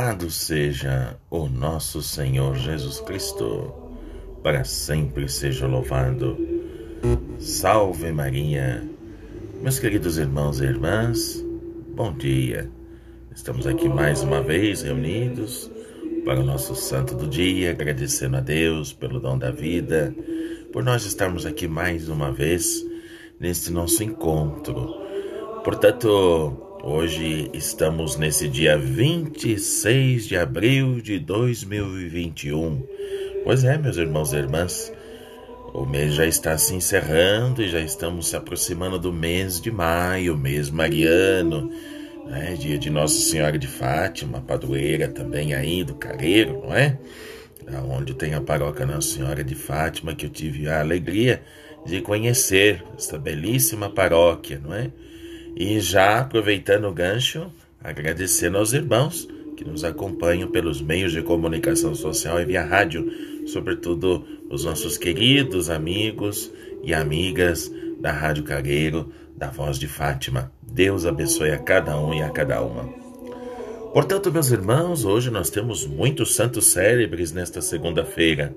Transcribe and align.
Louvado 0.00 0.30
seja 0.30 1.14
o 1.28 1.46
nosso 1.46 2.02
Senhor 2.02 2.56
Jesus 2.56 3.00
Cristo, 3.00 3.70
para 4.42 4.64
sempre 4.64 5.28
seja 5.28 5.66
louvado. 5.66 6.38
Salve 7.38 8.10
Maria! 8.10 8.82
Meus 9.60 9.78
queridos 9.78 10.16
irmãos 10.16 10.58
e 10.58 10.64
irmãs, 10.64 11.44
bom 11.94 12.14
dia. 12.14 12.70
Estamos 13.36 13.66
aqui 13.66 13.90
mais 13.90 14.22
uma 14.22 14.42
vez 14.42 14.80
reunidos 14.80 15.70
para 16.24 16.40
o 16.40 16.44
nosso 16.44 16.74
santo 16.74 17.14
do 17.14 17.26
dia, 17.26 17.72
agradecendo 17.72 18.38
a 18.38 18.40
Deus 18.40 18.94
pelo 18.94 19.20
dom 19.20 19.36
da 19.36 19.50
vida, 19.50 20.14
por 20.72 20.82
nós 20.82 21.04
estarmos 21.04 21.44
aqui 21.44 21.68
mais 21.68 22.08
uma 22.08 22.32
vez 22.32 22.82
neste 23.38 23.70
nosso 23.70 24.02
encontro. 24.02 24.94
Portanto, 25.62 26.69
Hoje 26.82 27.50
estamos 27.52 28.16
nesse 28.16 28.48
dia 28.48 28.78
26 28.78 30.26
de 30.26 30.34
abril 30.34 31.02
de 31.02 31.18
2021. 31.18 32.82
Pois 33.44 33.64
é, 33.64 33.76
meus 33.76 33.98
irmãos 33.98 34.32
e 34.32 34.36
irmãs, 34.36 34.90
o 35.74 35.84
mês 35.84 36.14
já 36.14 36.24
está 36.24 36.56
se 36.56 36.74
encerrando 36.74 37.62
e 37.62 37.68
já 37.68 37.80
estamos 37.80 38.28
se 38.28 38.36
aproximando 38.36 38.98
do 38.98 39.12
mês 39.12 39.60
de 39.60 39.70
maio, 39.70 40.38
mês 40.38 40.70
mariano, 40.70 41.70
né? 42.24 42.54
dia 42.58 42.78
de 42.78 42.88
Nossa 42.88 43.20
Senhora 43.20 43.58
de 43.58 43.66
Fátima, 43.66 44.40
padroeira 44.40 45.06
também 45.06 45.52
aí 45.52 45.84
do 45.84 45.94
Careiro, 45.96 46.62
não 46.62 46.74
é? 46.74 46.98
Onde 47.90 48.14
tem 48.14 48.32
a 48.32 48.40
paróquia 48.40 48.86
Nossa 48.86 49.16
Senhora 49.16 49.44
de 49.44 49.54
Fátima, 49.54 50.14
que 50.14 50.24
eu 50.24 50.30
tive 50.30 50.66
a 50.66 50.80
alegria 50.80 51.42
de 51.84 52.00
conhecer, 52.00 52.82
esta 52.96 53.18
belíssima 53.18 53.90
paróquia, 53.90 54.58
não 54.58 54.72
é? 54.74 54.90
E 55.56 55.80
já 55.80 56.20
aproveitando 56.20 56.86
o 56.86 56.92
gancho, 56.92 57.50
agradecendo 57.82 58.58
aos 58.58 58.72
irmãos 58.72 59.28
que 59.56 59.64
nos 59.64 59.84
acompanham 59.84 60.50
pelos 60.50 60.80
meios 60.80 61.12
de 61.12 61.22
comunicação 61.22 61.94
social 61.94 62.40
e 62.40 62.46
via 62.46 62.64
rádio, 62.64 63.12
sobretudo 63.46 64.24
os 64.48 64.64
nossos 64.64 64.96
queridos 64.96 65.68
amigos 65.68 66.50
e 66.82 66.94
amigas 66.94 67.70
da 68.00 68.10
Rádio 68.10 68.44
Cagueiro, 68.44 69.12
da 69.36 69.50
Voz 69.50 69.78
de 69.78 69.86
Fátima. 69.86 70.50
Deus 70.62 71.04
abençoe 71.04 71.50
a 71.50 71.58
cada 71.58 71.98
um 71.98 72.14
e 72.14 72.22
a 72.22 72.30
cada 72.30 72.62
uma. 72.62 72.88
Portanto, 73.92 74.32
meus 74.32 74.50
irmãos, 74.50 75.04
hoje 75.04 75.30
nós 75.30 75.50
temos 75.50 75.84
muitos 75.84 76.34
santos 76.34 76.66
célebres 76.66 77.32
nesta 77.32 77.60
segunda-feira. 77.60 78.54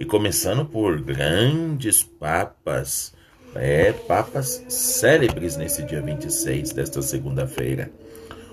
E 0.00 0.04
começando 0.04 0.64
por 0.64 1.00
grandes 1.00 2.02
papas, 2.02 3.14
é, 3.54 3.92
papas 3.92 4.64
célebres 4.68 5.56
nesse 5.56 5.82
dia 5.82 6.00
26 6.00 6.72
desta 6.72 7.02
segunda-feira. 7.02 7.90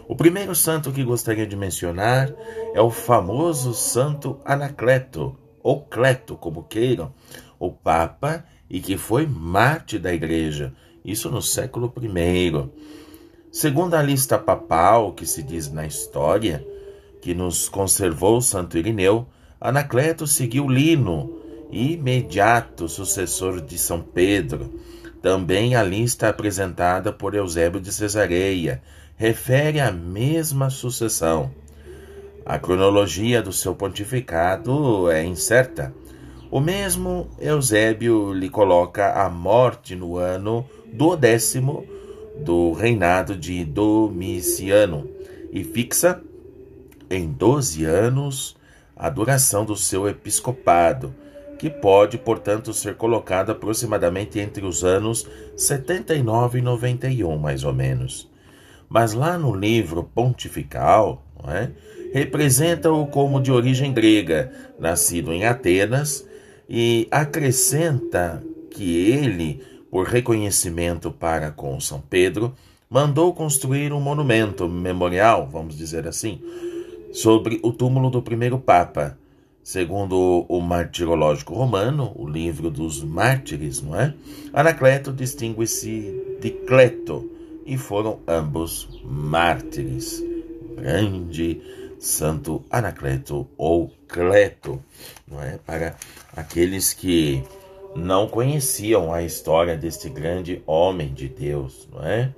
O 0.08 0.16
primeiro 0.16 0.56
santo 0.56 0.92
que 0.92 1.04
gostaria 1.04 1.46
de 1.46 1.56
mencionar 1.56 2.34
é 2.74 2.82
o 2.82 2.90
famoso 2.90 3.74
Santo 3.74 4.40
Anacleto, 4.44 5.38
ou 5.62 5.82
Cleto, 5.82 6.36
como 6.36 6.64
queiram, 6.64 7.14
o 7.60 7.72
Papa 7.72 8.44
e 8.70 8.80
que 8.80 8.98
foi 8.98 9.28
mártir 9.28 10.00
da 10.00 10.14
Igreja, 10.14 10.74
isso 11.06 11.30
no 11.30 11.42
século 11.42 11.94
I. 12.02 12.70
Segundo 13.52 13.96
a 13.96 14.02
lista 14.02 14.38
papal 14.38 15.14
que 15.14 15.26
se 15.26 15.44
diz 15.44 15.72
na 15.72 15.86
história, 15.86 16.66
que 17.22 17.34
nos 17.34 17.68
conservou 17.70 18.42
Santo 18.42 18.78
Irineu, 18.78 19.28
Anacleto 19.60 20.26
seguiu 20.26 20.68
Lino, 20.68 21.39
imediato 21.72 22.88
sucessor 22.88 23.62
de 23.62 23.78
São 23.78 24.02
Pedro. 24.02 24.74
Também 25.22 25.76
a 25.76 25.84
lista 25.84 26.30
apresentada 26.30 27.12
por 27.12 27.36
Eusébio 27.36 27.80
de 27.80 27.92
Cesareia 27.92 28.82
refere 29.16 29.80
à 29.80 29.92
mesma 29.92 30.70
sucessão. 30.70 31.52
A 32.46 32.58
cronologia 32.58 33.42
do 33.42 33.52
seu 33.52 33.76
pontificado 33.76 35.12
é 35.12 35.24
incerta. 35.24 35.94
O 36.50 36.60
mesmo 36.60 37.30
Eusébio 37.38 38.34
lhe 38.34 38.50
coloca 38.50 39.14
a 39.14 39.30
morte 39.30 39.96
no 39.96 40.18
ano 40.18 40.66
duodécimo 40.92 41.86
do 42.38 42.72
reinado 42.72 43.36
de 43.36 43.64
Domiciano 43.66 45.08
e 45.52 45.64
fixa 45.64 46.22
em 47.10 47.28
doze 47.28 47.86
anos 47.86 48.56
a 48.96 49.10
duração 49.10 49.66
do 49.66 49.76
seu 49.76 50.08
episcopado, 50.08 51.14
que 51.60 51.70
pode, 51.70 52.18
portanto, 52.18 52.74
ser 52.74 52.96
colocado 52.96 53.52
aproximadamente 53.52 54.40
entre 54.40 54.66
os 54.66 54.82
anos 54.82 55.28
79 55.58 56.60
e 56.60 56.62
91, 56.62 57.38
mais 57.38 57.66
ou 57.66 57.74
menos. 57.74 58.30
Mas 58.88 59.14
lá 59.14 59.38
no 59.38 59.54
livro 59.54 60.04
pontifical, 60.04 61.22
é, 61.46 61.70
representa-o 62.14 63.06
como 63.08 63.42
de 63.42 63.52
origem 63.52 63.94
grega, 63.94 64.52
nascido 64.80 65.34
em 65.34 65.46
Atenas, 65.46 66.26
e 66.68 67.08
acrescenta 67.12 68.42
que 68.72 69.12
ele, 69.12 69.62
por 69.92 70.08
reconhecimento 70.08 71.12
para 71.12 71.52
com 71.52 71.78
São 71.82 72.00
Pedro, 72.00 72.56
mandou 72.90 73.34
construir 73.34 73.92
um 73.92 74.00
monumento 74.00 74.68
memorial, 74.70 75.48
vamos 75.52 75.78
dizer 75.78 76.08
assim, 76.08 76.42
sobre 77.12 77.60
o 77.62 77.74
túmulo 77.74 78.10
do 78.10 78.22
primeiro 78.22 78.58
Papa, 78.58 79.18
Segundo 79.72 80.48
o 80.50 80.62
Martirológico 80.62 81.54
Romano, 81.54 82.12
o 82.16 82.28
livro 82.28 82.72
dos 82.72 83.04
mártires, 83.04 83.84
não 83.84 83.96
é? 83.96 84.16
Anacleto 84.52 85.14
distingue-se 85.14 86.40
de 86.42 86.50
Cleto 86.50 87.30
e 87.68 87.78
foram 87.78 88.18
ambos 88.28 88.90
mártires. 89.04 90.24
Grande 90.76 91.62
Santo 92.00 92.64
Anacleto 92.72 93.48
ou 93.56 93.94
Cleto, 94.08 94.84
não 95.28 95.40
é? 95.40 95.60
Para 95.64 95.96
aqueles 96.36 96.92
que 96.92 97.44
não 97.96 98.28
conheciam 98.28 99.14
a 99.14 99.22
história 99.22 99.78
deste 99.78 100.10
grande 100.10 100.64
homem 100.66 101.14
de 101.14 101.28
Deus, 101.28 101.88
não 101.94 102.04
é? 102.04 102.34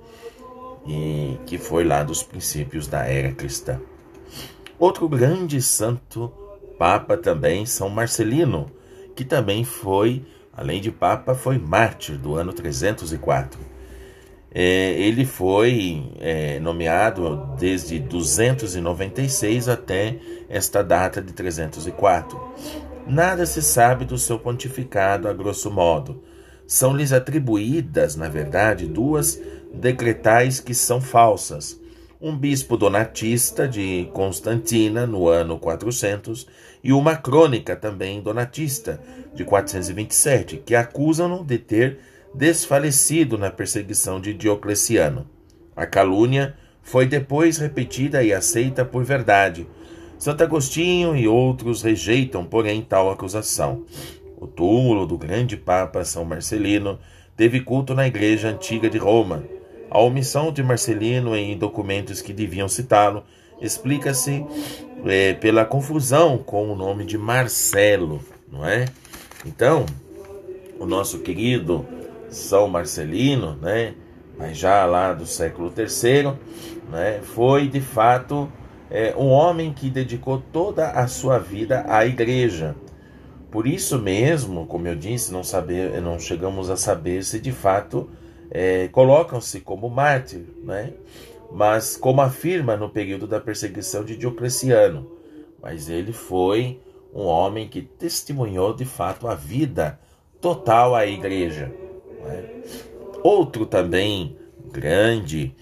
E 0.86 1.38
que 1.46 1.56
foi 1.56 1.82
lá 1.82 2.04
dos 2.04 2.22
princípios 2.22 2.88
da 2.88 3.06
era 3.06 3.32
cristã. 3.32 3.80
Outro 4.78 5.08
grande 5.08 5.62
santo 5.62 6.30
Papa 6.82 7.16
também 7.16 7.64
São 7.64 7.88
Marcelino, 7.88 8.68
que 9.14 9.24
também 9.24 9.62
foi, 9.62 10.26
além 10.52 10.80
de 10.80 10.90
Papa, 10.90 11.32
foi 11.32 11.56
mártir 11.56 12.18
do 12.18 12.34
ano 12.34 12.52
304. 12.52 13.60
É, 14.52 14.90
ele 14.98 15.24
foi 15.24 16.10
é, 16.18 16.58
nomeado 16.58 17.54
desde 17.56 18.00
296 18.00 19.68
até 19.68 20.18
esta 20.48 20.82
data 20.82 21.22
de 21.22 21.32
304. 21.32 22.52
Nada 23.06 23.46
se 23.46 23.62
sabe 23.62 24.04
do 24.04 24.18
seu 24.18 24.36
pontificado 24.36 25.28
a 25.28 25.32
grosso 25.32 25.70
modo. 25.70 26.20
São-lhes 26.66 27.12
atribuídas, 27.12 28.16
na 28.16 28.28
verdade, 28.28 28.88
duas 28.88 29.40
decretais 29.72 30.58
que 30.58 30.74
são 30.74 31.00
falsas 31.00 31.80
um 32.22 32.36
bispo 32.36 32.76
donatista 32.76 33.66
de 33.66 34.08
Constantina 34.12 35.04
no 35.08 35.26
ano 35.26 35.58
400 35.58 36.46
e 36.82 36.92
uma 36.92 37.16
crônica 37.16 37.74
também 37.74 38.22
donatista 38.22 39.02
de 39.34 39.44
427, 39.44 40.58
que 40.58 40.76
acusam-no 40.76 41.44
de 41.44 41.58
ter 41.58 41.98
desfalecido 42.32 43.36
na 43.36 43.50
perseguição 43.50 44.20
de 44.20 44.32
Diocleciano. 44.32 45.26
A 45.74 45.84
calúnia 45.84 46.54
foi 46.80 47.06
depois 47.06 47.58
repetida 47.58 48.22
e 48.22 48.32
aceita 48.32 48.84
por 48.84 49.02
verdade. 49.02 49.66
Santo 50.16 50.44
Agostinho 50.44 51.16
e 51.16 51.26
outros 51.26 51.82
rejeitam, 51.82 52.44
porém, 52.44 52.82
tal 52.82 53.10
acusação. 53.10 53.84
O 54.36 54.46
túmulo 54.46 55.06
do 55.06 55.18
grande 55.18 55.56
Papa 55.56 56.04
São 56.04 56.24
Marcelino 56.24 57.00
teve 57.36 57.60
culto 57.60 57.94
na 57.96 58.06
Igreja 58.06 58.48
Antiga 58.48 58.88
de 58.88 58.98
Roma 58.98 59.42
a 59.92 60.00
omissão 60.00 60.50
de 60.50 60.62
Marcelino 60.62 61.36
em 61.36 61.56
documentos 61.56 62.22
que 62.22 62.32
deviam 62.32 62.66
citá-lo 62.66 63.24
explica-se 63.60 64.42
é, 65.04 65.34
pela 65.34 65.66
confusão 65.66 66.38
com 66.38 66.72
o 66.72 66.74
nome 66.74 67.04
de 67.04 67.18
Marcelo, 67.18 68.24
não 68.50 68.66
é? 68.66 68.86
Então, 69.44 69.84
o 70.80 70.86
nosso 70.86 71.18
querido 71.18 71.86
São 72.30 72.68
Marcelino, 72.68 73.54
né, 73.60 73.92
mas 74.38 74.56
já 74.56 74.86
lá 74.86 75.12
do 75.12 75.26
século 75.26 75.70
III, 75.76 76.32
né, 76.90 77.20
foi 77.22 77.68
de 77.68 77.82
fato 77.82 78.50
é, 78.90 79.14
um 79.14 79.28
homem 79.28 79.74
que 79.74 79.90
dedicou 79.90 80.42
toda 80.50 80.90
a 80.90 81.06
sua 81.06 81.38
vida 81.38 81.84
à 81.86 82.06
igreja. 82.06 82.74
Por 83.50 83.66
isso 83.66 83.98
mesmo, 83.98 84.64
como 84.64 84.88
eu 84.88 84.96
disse, 84.96 85.30
não, 85.30 85.44
saber, 85.44 86.00
não 86.00 86.18
chegamos 86.18 86.70
a 86.70 86.78
saber 86.78 87.22
se 87.22 87.38
de 87.38 87.52
fato 87.52 88.08
é, 88.54 88.86
colocam-se 88.88 89.60
como 89.60 89.88
mártir, 89.88 90.44
né? 90.62 90.92
mas 91.50 91.96
como 91.96 92.20
afirma 92.20 92.76
no 92.76 92.90
período 92.90 93.26
da 93.26 93.40
perseguição 93.40 94.04
de 94.04 94.14
Diocleciano. 94.14 95.10
Mas 95.60 95.88
ele 95.88 96.12
foi 96.12 96.78
um 97.14 97.22
homem 97.22 97.66
que 97.66 97.80
testemunhou 97.80 98.74
de 98.74 98.84
fato 98.84 99.26
a 99.26 99.34
vida 99.34 99.98
total 100.40 100.94
à 100.94 101.06
igreja. 101.06 101.72
Né? 102.24 102.44
Outro 103.22 103.64
também 103.64 104.36
grande 104.70 105.54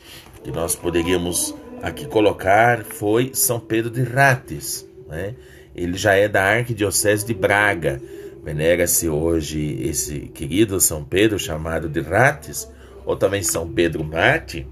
que 0.43 0.51
nós 0.51 0.75
poderíamos 0.75 1.55
aqui 1.83 2.07
colocar 2.07 2.83
foi 2.83 3.31
São 3.35 3.61
Pedro 3.61 3.91
de 3.91 4.03
Rates. 4.03 4.87
Né? 5.07 5.37
Ele 5.77 5.97
já 5.97 6.15
é 6.15 6.29
da 6.29 6.43
Arquidiocese 6.43 7.25
de 7.25 7.35
Braga. 7.35 8.03
Venera-se 8.43 9.09
hoje 9.09 9.81
esse 9.83 10.21
querido 10.21 10.81
São 10.81 11.05
Pedro, 11.05 11.39
chamado 11.39 11.89
de 11.89 12.01
Rates, 12.01 12.69
ou 13.05 13.17
também 13.17 13.43
São 13.43 13.69
Pedro 13.69 14.05
Marte, 14.05 14.67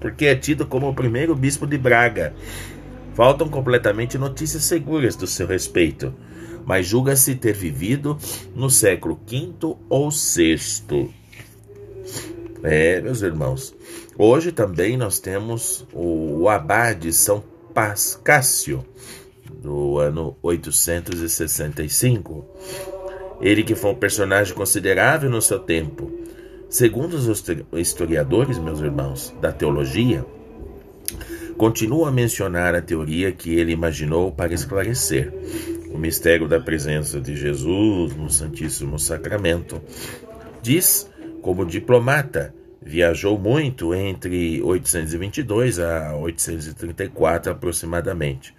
porque 0.00 0.26
é 0.26 0.34
tido 0.34 0.66
como 0.66 0.88
o 0.88 0.94
primeiro 0.94 1.34
bispo 1.34 1.66
de 1.66 1.78
Braga. 1.78 2.34
Faltam 3.14 3.48
completamente 3.48 4.18
notícias 4.18 4.64
seguras 4.64 5.16
do 5.16 5.26
seu 5.26 5.46
respeito, 5.46 6.12
mas 6.66 6.86
julga-se 6.86 7.34
ter 7.34 7.54
vivido 7.54 8.18
no 8.54 8.68
século 8.68 9.18
V 9.26 9.54
ou 9.88 10.10
VI. 10.10 11.10
É, 12.62 13.00
meus 13.00 13.22
irmãos, 13.22 13.74
hoje 14.18 14.50
também 14.50 14.96
nós 14.96 15.20
temos 15.20 15.86
o 15.92 16.48
abade 16.48 17.12
São 17.12 17.44
Pascácio, 17.74 18.84
do 19.62 19.98
ano 19.98 20.36
865. 20.42 22.44
Ele 23.40 23.62
que 23.62 23.74
foi 23.74 23.90
um 23.90 23.94
personagem 23.94 24.54
considerável 24.54 25.28
no 25.28 25.42
seu 25.42 25.58
tempo. 25.58 26.10
Segundo 26.74 27.14
os 27.14 27.28
historiadores, 27.74 28.58
meus 28.58 28.80
irmãos, 28.80 29.32
da 29.40 29.52
teologia, 29.52 30.26
continua 31.56 32.08
a 32.08 32.10
mencionar 32.10 32.74
a 32.74 32.82
teoria 32.82 33.30
que 33.30 33.54
ele 33.54 33.70
imaginou 33.70 34.32
para 34.32 34.52
esclarecer 34.52 35.32
o 35.92 35.96
mistério 35.96 36.48
da 36.48 36.58
presença 36.58 37.20
de 37.20 37.36
Jesus 37.36 38.16
no 38.16 38.28
Santíssimo 38.28 38.98
Sacramento. 38.98 39.80
Diz, 40.60 41.08
como 41.42 41.64
diplomata, 41.64 42.52
viajou 42.82 43.38
muito 43.38 43.94
entre 43.94 44.60
822 44.60 45.78
a 45.78 46.16
834 46.16 47.52
aproximadamente 47.52 48.52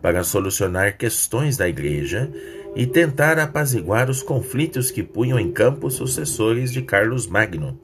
para 0.00 0.24
solucionar 0.24 0.96
questões 0.96 1.58
da 1.58 1.68
Igreja 1.68 2.30
e 2.78 2.86
tentar 2.86 3.40
apaziguar 3.40 4.08
os 4.08 4.22
conflitos 4.22 4.92
que 4.92 5.02
punham 5.02 5.36
em 5.36 5.50
campo 5.50 5.88
os 5.88 5.94
sucessores 5.94 6.72
de 6.72 6.80
Carlos 6.80 7.26
Magno. 7.26 7.76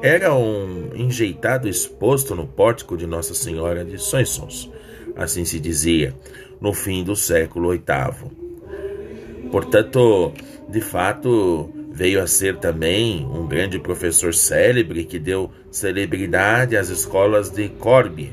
Era 0.00 0.32
um 0.32 0.92
enjeitado 0.94 1.68
exposto 1.68 2.32
no 2.32 2.46
pórtico 2.46 2.96
de 2.96 3.08
Nossa 3.08 3.34
Senhora 3.34 3.84
de 3.84 3.98
Soissons, 3.98 4.70
assim 5.16 5.44
se 5.44 5.58
dizia, 5.58 6.14
no 6.60 6.72
fim 6.72 7.02
do 7.02 7.16
século 7.16 7.70
VIII. 7.70 9.50
Portanto, 9.50 10.32
de 10.68 10.80
fato, 10.80 11.68
veio 11.90 12.22
a 12.22 12.28
ser 12.28 12.58
também 12.58 13.26
um 13.26 13.48
grande 13.48 13.80
professor 13.80 14.32
célebre 14.32 15.04
que 15.04 15.18
deu 15.18 15.50
celebridade 15.72 16.76
às 16.76 16.88
escolas 16.88 17.50
de 17.50 17.68
Corbe, 17.68 18.32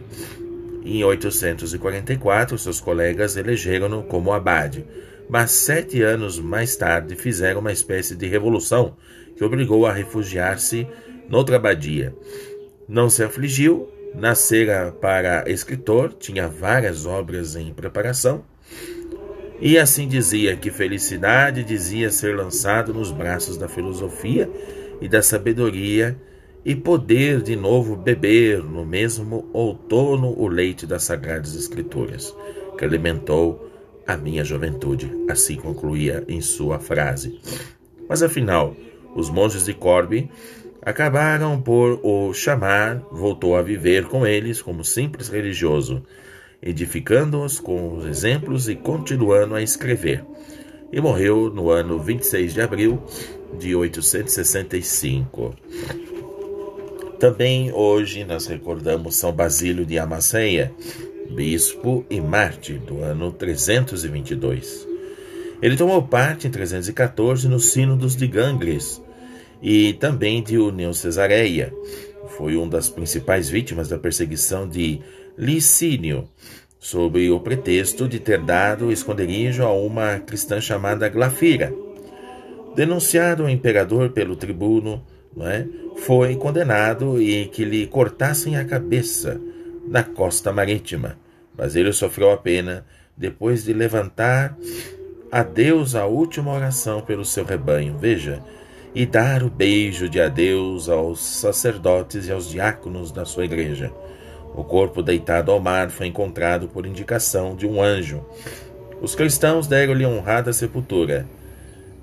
em 0.85 1.03
844, 1.03 2.55
seus 2.59 2.79
colegas 2.79 3.35
elegeram-no 3.35 4.03
como 4.03 4.31
abade, 4.31 4.85
mas 5.29 5.51
sete 5.51 6.01
anos 6.01 6.39
mais 6.39 6.75
tarde 6.75 7.15
fizeram 7.15 7.61
uma 7.61 7.71
espécie 7.71 8.15
de 8.15 8.27
revolução 8.27 8.95
que 9.35 9.43
obrigou 9.43 9.85
a 9.85 9.91
refugiar-se 9.91 10.87
noutra 11.29 11.57
abadia. 11.57 12.15
Não 12.87 13.09
se 13.09 13.23
afligiu, 13.23 13.89
nascera 14.13 14.91
para 14.91 15.49
escritor, 15.49 16.13
tinha 16.13 16.47
várias 16.47 17.05
obras 17.05 17.55
em 17.55 17.73
preparação, 17.73 18.43
e 19.59 19.77
assim 19.77 20.07
dizia 20.07 20.55
que 20.55 20.69
felicidade 20.69 21.63
dizia 21.63 22.09
ser 22.09 22.35
lançado 22.35 22.93
nos 22.93 23.11
braços 23.11 23.57
da 23.57 23.67
filosofia 23.67 24.49
e 24.99 25.07
da 25.07 25.21
sabedoria 25.21 26.15
e 26.63 26.75
poder 26.75 27.41
de 27.41 27.55
novo 27.55 27.95
beber 27.95 28.63
no 28.63 28.85
mesmo 28.85 29.49
outono 29.53 30.33
o 30.37 30.47
leite 30.47 30.85
das 30.85 31.03
sagradas 31.03 31.55
escrituras, 31.55 32.35
que 32.77 32.83
alimentou 32.83 33.71
a 34.07 34.15
minha 34.15 34.43
juventude, 34.43 35.11
assim 35.29 35.55
concluía 35.55 36.23
em 36.27 36.41
sua 36.41 36.79
frase. 36.79 37.39
Mas 38.07 38.21
afinal, 38.21 38.75
os 39.15 39.29
monges 39.29 39.65
de 39.65 39.73
Corbe 39.73 40.29
acabaram 40.81 41.59
por 41.59 41.99
o 42.03 42.33
chamar, 42.33 43.01
voltou 43.11 43.55
a 43.55 43.61
viver 43.61 44.05
com 44.05 44.25
eles 44.25 44.61
como 44.61 44.83
simples 44.83 45.29
religioso, 45.29 46.03
edificando-os 46.61 47.59
com 47.59 47.97
os 47.97 48.05
exemplos 48.05 48.69
e 48.69 48.75
continuando 48.75 49.55
a 49.55 49.61
escrever. 49.61 50.23
E 50.91 51.01
morreu 51.01 51.49
no 51.49 51.71
ano 51.71 51.99
26 51.99 52.53
de 52.53 52.61
abril 52.61 53.01
de 53.57 53.75
865. 53.75 55.55
Também 57.19 57.71
hoje 57.71 58.25
nós 58.25 58.45
recordamos 58.45 59.15
São 59.15 59.31
Basílio 59.31 59.85
de 59.85 59.97
Amaceia, 59.97 60.73
bispo 61.29 62.05
e 62.09 62.19
mártir 62.19 62.79
do 62.79 63.01
ano 63.01 63.31
322. 63.31 64.85
Ele 65.61 65.77
tomou 65.77 66.03
parte 66.03 66.47
em 66.47 66.51
314 66.51 67.47
no 67.47 67.59
Sínodos 67.59 68.17
de 68.17 68.27
Gangles 68.27 69.01
e 69.61 69.93
também 69.93 70.43
de 70.43 70.57
União 70.57 70.91
Cesareia. 70.91 71.73
Foi 72.37 72.57
uma 72.57 72.67
das 72.67 72.89
principais 72.89 73.49
vítimas 73.49 73.87
da 73.87 73.97
perseguição 73.97 74.67
de 74.67 74.99
Licínio, 75.37 76.27
sob 76.79 77.29
o 77.31 77.39
pretexto 77.39 78.09
de 78.09 78.19
ter 78.19 78.41
dado 78.41 78.91
esconderijo 78.91 79.63
a 79.63 79.71
uma 79.71 80.19
cristã 80.19 80.59
chamada 80.59 81.07
Glafira. 81.07 81.73
Denunciado 82.75 83.43
ao 83.43 83.49
imperador 83.49 84.09
pelo 84.09 84.35
tribuno, 84.35 85.01
é? 85.41 85.65
foi 85.97 86.35
condenado 86.35 87.21
e 87.21 87.45
que 87.47 87.65
lhe 87.65 87.87
cortassem 87.87 88.57
a 88.57 88.65
cabeça 88.65 89.39
na 89.87 90.03
costa 90.03 90.51
marítima. 90.51 91.17
Mas 91.57 91.75
ele 91.75 91.91
sofreu 91.91 92.31
a 92.31 92.37
pena 92.37 92.85
depois 93.15 93.63
de 93.63 93.73
levantar 93.73 94.57
a 95.31 95.43
Deus 95.43 95.95
a 95.95 96.05
última 96.05 96.53
oração 96.53 97.01
pelo 97.01 97.25
seu 97.25 97.43
rebanho. 97.43 97.97
Veja, 97.97 98.41
e 98.95 99.05
dar 99.05 99.43
o 99.43 99.49
beijo 99.49 100.07
de 100.07 100.21
adeus 100.21 100.87
aos 100.87 101.19
sacerdotes 101.19 102.27
e 102.27 102.31
aos 102.31 102.49
diáconos 102.49 103.11
da 103.11 103.25
sua 103.25 103.43
igreja. 103.43 103.91
O 104.55 104.63
corpo 104.63 105.03
deitado 105.03 105.51
ao 105.51 105.59
mar 105.59 105.89
foi 105.89 106.07
encontrado 106.07 106.69
por 106.69 106.85
indicação 106.85 107.57
de 107.57 107.67
um 107.67 107.81
anjo. 107.81 108.25
Os 109.01 109.13
cristãos 109.13 109.67
deram-lhe 109.67 110.05
honrada 110.05 110.53
sepultura. 110.53 111.27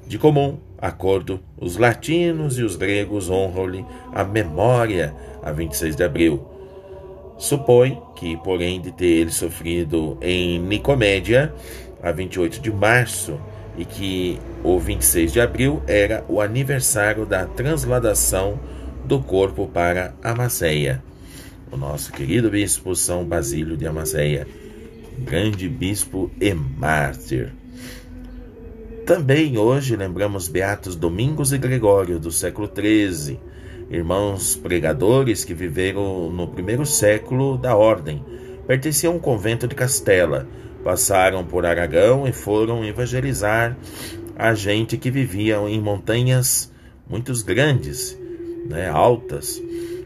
De 0.06 0.18
comum 0.18 0.58
acordo, 0.78 1.40
os 1.56 1.76
latinos 1.76 2.58
e 2.58 2.62
os 2.62 2.76
gregos 2.76 3.30
honram-lhe 3.30 3.84
a 4.12 4.24
memória 4.24 5.14
a 5.42 5.52
26 5.52 5.96
de 5.96 6.02
abril. 6.02 6.44
Supõe 7.38 8.00
que, 8.16 8.36
porém, 8.38 8.80
de 8.80 8.92
ter 8.92 9.06
ele 9.06 9.30
sofrido 9.30 10.18
em 10.20 10.58
Nicomédia 10.58 11.52
a 12.02 12.10
28 12.10 12.60
de 12.60 12.70
março 12.70 13.38
e 13.76 13.84
que 13.84 14.38
o 14.62 14.78
26 14.78 15.32
de 15.32 15.40
abril 15.40 15.82
era 15.86 16.24
o 16.28 16.40
aniversário 16.40 17.24
da 17.24 17.46
transladação 17.46 18.58
do 19.04 19.20
corpo 19.20 19.66
para 19.66 20.14
Amaceia. 20.22 21.02
O 21.70 21.76
nosso 21.76 22.12
querido 22.12 22.50
bispo 22.50 22.94
São 22.94 23.24
Basílio 23.24 23.76
de 23.76 23.86
Amaceia, 23.86 24.46
grande 25.18 25.68
bispo 25.68 26.30
e 26.40 26.52
mártir. 26.52 27.52
Também 29.12 29.58
hoje 29.58 29.94
lembramos 29.94 30.48
Beatos 30.48 30.96
Domingos 30.96 31.52
e 31.52 31.58
Gregório, 31.58 32.18
do 32.18 32.32
século 32.32 32.66
XIII, 32.66 33.38
irmãos 33.90 34.56
pregadores 34.56 35.44
que 35.44 35.52
viveram 35.52 36.30
no 36.30 36.48
primeiro 36.48 36.86
século 36.86 37.58
da 37.58 37.76
Ordem. 37.76 38.24
Pertenciam 38.66 39.12
a 39.12 39.16
um 39.16 39.18
convento 39.18 39.68
de 39.68 39.74
Castela, 39.74 40.48
passaram 40.82 41.44
por 41.44 41.66
Aragão 41.66 42.26
e 42.26 42.32
foram 42.32 42.82
evangelizar 42.86 43.76
a 44.34 44.54
gente 44.54 44.96
que 44.96 45.10
vivia 45.10 45.56
em 45.58 45.78
montanhas 45.78 46.72
muito 47.06 47.34
grandes, 47.44 48.18
né, 48.64 48.88
altas, 48.88 49.62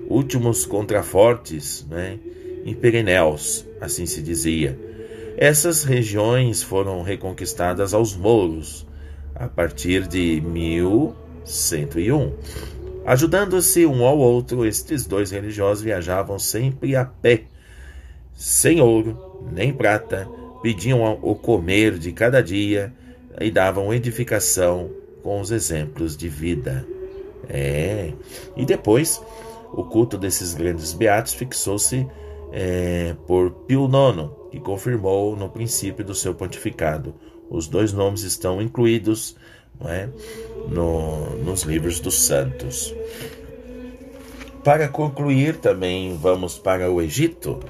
últimos 0.09 0.67
contrafortes 0.67 1.87
né, 1.89 2.19
em 2.65 2.75
Pirineus, 2.75 3.65
assim 3.81 4.05
se 4.05 4.21
dizia. 4.21 4.77
Essas 5.37 5.85
regiões 5.85 6.61
foram 6.61 7.03
reconquistadas 7.03 7.95
aos 7.95 8.17
mouros 8.17 8.85
a 9.39 9.49
partir 9.49 10.07
de 10.07 10.41
1101. 10.41 12.33
Ajudando-se 13.05 13.87
um 13.87 14.05
ao 14.05 14.19
outro, 14.19 14.67
estes 14.67 15.07
dois 15.07 15.31
religiosos 15.31 15.85
viajavam 15.85 16.39
sempre 16.39 16.97
a 16.97 17.05
pé, 17.05 17.45
sem 18.35 18.81
ouro 18.81 19.47
nem 19.53 19.73
prata, 19.73 20.29
pediam 20.63 21.19
o 21.23 21.35
comer 21.35 21.99
de 21.99 22.11
cada 22.13 22.43
dia 22.43 22.93
e 23.41 23.51
davam 23.51 23.95
edificação 23.95 24.91
com 25.23 25.41
os 25.41 25.51
exemplos 25.51 26.17
de 26.17 26.29
vida. 26.29 26.87
É. 27.49 28.13
E 28.57 28.65
depois, 28.65 29.23
o 29.73 29.85
culto 29.85 30.19
desses 30.19 30.55
grandes 30.55 30.93
beatos 30.93 31.35
fixou-se 31.35 32.07
é, 32.53 33.15
por 33.27 33.51
Pio 33.51 33.87
IX, 33.87 34.31
que 34.51 34.59
confirmou 34.59 35.37
no 35.37 35.49
princípio 35.49 36.05
do 36.05 36.15
seu 36.15 36.35
pontificado. 36.35 37.15
Os 37.51 37.69
dois 37.69 37.93
nomes 37.93 38.23
estão 38.23 38.61
incluídos 38.61 39.37
é, 39.85 40.09
no, 40.69 41.37
nos 41.45 41.63
livros 41.63 42.01
dos 42.01 42.15
santos. 42.27 42.95
Para 44.65 44.89
concluir, 44.89 45.57
também 45.57 46.17
vamos 46.17 46.59
para 46.59 46.91
o 46.91 47.01
Egito. 47.01 47.61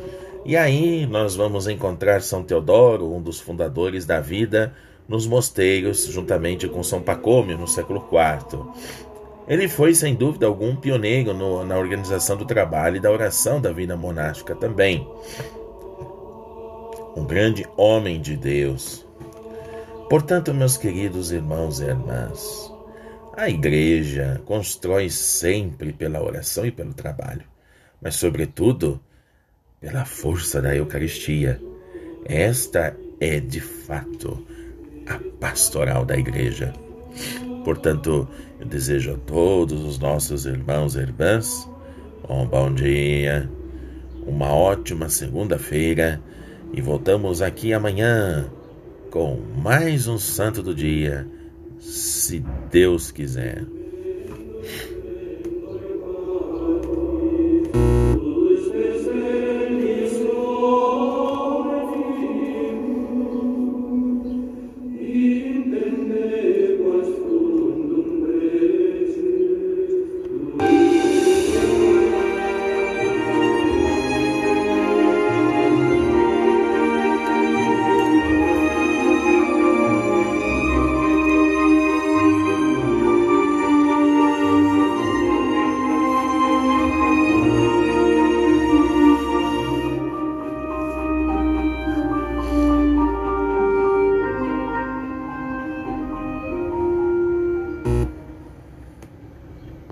E 0.45 0.57
aí 0.57 1.07
nós 1.07 1.37
vamos 1.37 1.67
encontrar 1.67 2.23
São 2.23 2.43
Teodoro, 2.43 3.13
um 3.13 3.21
dos 3.21 3.41
fundadores 3.41 4.07
da 4.07 4.21
vida, 4.21 4.73
nos 5.09 5.27
mosteiros, 5.27 6.07
juntamente 6.07 6.69
com 6.69 6.83
São 6.83 7.03
Pacômio, 7.03 7.59
no 7.59 7.69
século 7.69 8.05
IV. 8.11 8.65
Ele 9.49 9.69
foi, 9.69 9.95
sem 9.95 10.15
dúvida 10.15 10.47
algum, 10.47 10.75
pioneiro 10.75 11.33
no, 11.33 11.65
na 11.65 11.79
organização 11.79 12.37
do 12.37 12.45
trabalho 12.45 12.97
e 12.97 13.01
da 13.01 13.11
oração 13.11 13.61
da 13.61 13.73
vida 13.73 13.97
monástica 13.97 14.55
também. 14.55 15.07
Um 17.17 17.25
grande 17.25 17.67
homem 17.77 18.21
de 18.21 18.37
Deus. 18.37 19.06
Portanto, 20.09 20.55
meus 20.55 20.77
queridos 20.77 21.33
irmãos 21.33 21.81
e 21.81 21.85
irmãs, 21.85 22.73
a 23.37 23.51
igreja 23.51 24.41
constrói 24.45 25.11
sempre 25.11 25.93
pela 25.93 26.23
oração 26.23 26.65
e 26.65 26.71
pelo 26.71 26.95
trabalho, 26.95 27.43
mas, 28.01 28.15
sobretudo, 28.15 29.01
pela 29.81 30.05
força 30.05 30.63
da 30.63 30.75
Eucaristia. 30.77 31.61
Esta 32.25 32.97
é, 33.21 33.41
de 33.41 33.61
fato, 33.61 34.47
a 35.07 35.19
pastoral 35.41 36.05
da 36.05 36.17
igreja. 36.17 36.73
Portanto, 37.65 38.29
eu 38.61 38.67
desejo 38.67 39.15
a 39.15 39.19
todos 39.19 39.83
os 39.83 39.99
nossos 39.99 40.47
irmãos 40.47 40.95
e 40.95 41.01
irmãs 41.01 41.69
um 42.29 42.47
bom 42.47 42.73
dia, 42.73 43.49
uma 44.27 44.53
ótima 44.53 45.09
segunda-feira 45.09 46.21
e 46.73 46.81
voltamos 46.81 47.41
aqui 47.43 47.73
amanhã 47.73 48.51
com 49.11 49.41
mais 49.63 50.07
um 50.07 50.19
santo 50.19 50.63
do 50.63 50.75
dia, 50.75 51.27
se 51.79 52.45
Deus 52.71 53.11
quiser. 53.11 53.65